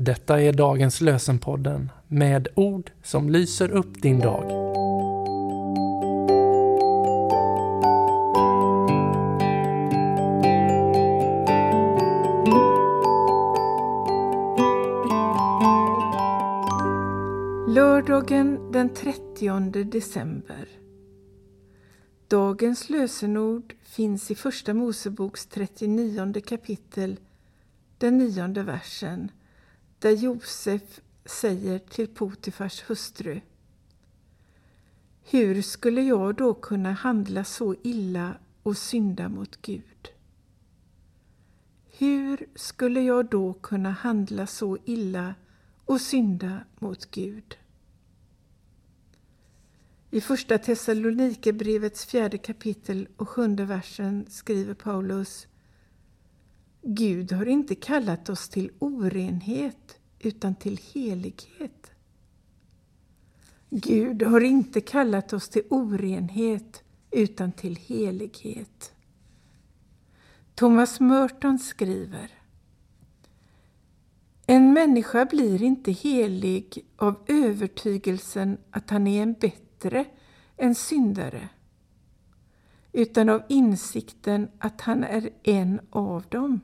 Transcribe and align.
Detta 0.00 0.40
är 0.40 0.52
dagens 0.52 1.00
lösenpodden 1.00 1.92
med 2.08 2.48
ord 2.54 2.90
som 3.02 3.30
lyser 3.30 3.70
upp 3.70 4.02
din 4.02 4.20
dag. 4.20 4.50
Lördagen 17.68 18.72
den 18.72 18.94
30 18.94 19.84
december. 19.84 20.68
Dagens 22.28 22.90
lösenord 22.90 23.74
finns 23.82 24.30
i 24.30 24.34
Första 24.34 24.74
Moseboks 24.74 25.46
39 25.46 26.32
kapitel, 26.46 27.16
den 27.98 28.18
nionde 28.18 28.62
versen 28.62 29.30
där 29.98 30.10
Josef 30.10 31.00
säger 31.24 31.78
till 31.78 32.08
Potifars 32.08 32.90
hustru 32.90 33.40
Hur 35.22 35.62
skulle 35.62 36.02
jag 36.02 36.34
då 36.34 36.54
kunna 36.54 36.92
handla 36.92 37.44
så 37.44 37.74
illa 37.82 38.34
och 38.62 38.76
synda 38.76 39.28
mot 39.28 39.62
Gud? 39.62 40.08
Hur 41.98 42.46
skulle 42.54 43.00
jag 43.00 43.26
då 43.26 43.52
kunna 43.52 43.90
handla 43.90 44.46
så 44.46 44.78
illa 44.84 45.34
och 45.84 46.00
synda 46.00 46.60
mot 46.78 47.10
Gud? 47.10 47.58
I 50.10 50.20
Första 50.20 50.58
Thessalonikerbrevets 50.58 52.06
fjärde 52.06 52.38
kapitel 52.38 53.08
och 53.16 53.28
sjunde 53.28 53.64
versen 53.64 54.26
skriver 54.28 54.74
Paulus 54.74 55.46
Gud 56.90 57.32
har 57.32 57.46
inte 57.46 57.74
kallat 57.74 58.28
oss 58.28 58.48
till 58.48 58.70
orenhet 58.78 59.98
utan 60.18 60.54
till 60.54 60.80
helighet. 60.94 61.90
Gud 63.70 64.22
har 64.22 64.40
inte 64.40 64.80
kallat 64.80 65.32
oss 65.32 65.48
till 65.48 65.62
orenhet 65.70 66.82
utan 67.10 67.52
till 67.52 67.76
helighet. 67.76 68.92
Thomas 70.54 71.00
Merton 71.00 71.58
skriver 71.58 72.30
En 74.46 74.72
människa 74.72 75.24
blir 75.24 75.62
inte 75.62 75.92
helig 75.92 76.86
av 76.96 77.14
övertygelsen 77.26 78.58
att 78.70 78.90
han 78.90 79.06
är 79.06 79.22
en 79.22 79.32
bättre 79.32 80.04
än 80.56 80.74
syndare 80.74 81.48
utan 82.92 83.28
av 83.28 83.42
insikten 83.48 84.48
att 84.58 84.80
han 84.80 85.04
är 85.04 85.30
en 85.42 85.80
av 85.90 86.24
dem 86.28 86.60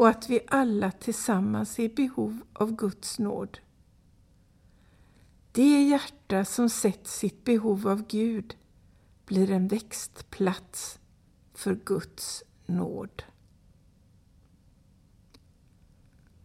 och 0.00 0.08
att 0.08 0.28
vi 0.30 0.40
alla 0.46 0.90
tillsammans 0.90 1.78
är 1.78 1.82
i 1.82 1.88
behov 1.88 2.40
av 2.52 2.76
Guds 2.76 3.18
nåd. 3.18 3.58
Det 5.52 5.82
hjärta 5.82 6.44
som 6.44 6.68
sett 6.68 7.06
sitt 7.06 7.44
behov 7.44 7.88
av 7.88 8.06
Gud 8.06 8.56
blir 9.26 9.50
en 9.50 9.68
växtplats 9.68 10.98
för 11.54 11.74
Guds 11.84 12.42
nåd. 12.66 13.22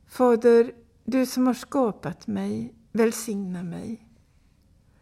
Fader, 0.08 0.72
du 1.06 1.26
som 1.26 1.48
har 1.48 1.54
skapat 1.54 2.28
mig, 2.28 2.74
välsigna 2.92 3.64
mig. 3.64 4.08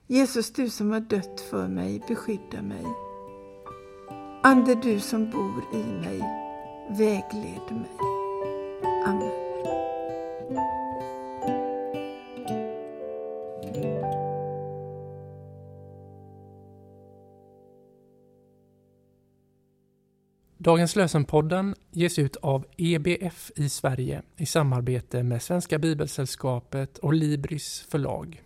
Jesus, 0.07 0.53
du 0.53 0.69
som 0.69 0.91
har 0.91 0.99
dött 0.99 1.41
för 1.41 1.67
mig, 1.67 2.03
beskydda 2.07 2.61
mig. 2.61 2.85
Ande, 4.43 4.75
du 4.75 4.99
som 4.99 5.29
bor 5.29 5.63
i 5.73 5.83
mig, 5.83 6.21
vägled 6.89 7.71
mig. 7.71 8.22
Amen. 9.05 9.31
Dagens 20.57 20.95
lösenpodden 20.95 21.75
ges 21.91 22.19
ut 22.19 22.35
av 22.35 22.65
EBF 22.77 23.51
i 23.55 23.69
Sverige 23.69 24.21
i 24.37 24.45
samarbete 24.45 25.23
med 25.23 25.41
Svenska 25.41 25.79
Bibelsällskapet 25.79 26.97
och 26.97 27.13
Libris 27.13 27.85
förlag. 27.89 28.43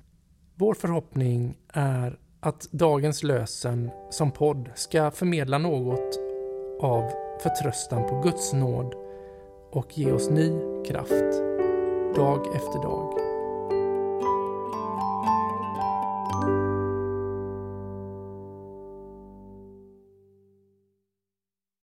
Vår 0.55 0.73
förhoppning 0.73 1.57
är 1.73 2.19
att 2.39 2.71
dagens 2.71 3.23
lösen 3.23 3.89
som 4.09 4.31
podd 4.31 4.69
ska 4.75 5.11
förmedla 5.11 5.57
något 5.57 6.19
av 6.81 7.11
förtröstan 7.43 8.07
på 8.07 8.21
Guds 8.21 8.53
nåd 8.53 9.06
och 9.71 9.97
ge 9.97 10.11
oss 10.11 10.29
ny 10.29 10.51
kraft 10.85 11.43
dag 12.15 12.55
efter 12.55 12.81
dag. 12.83 13.26